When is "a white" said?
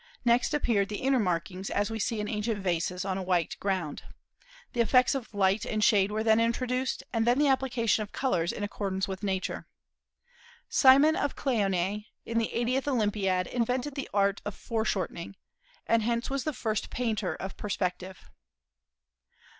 3.19-3.55